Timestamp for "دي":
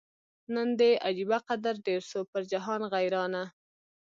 0.79-0.91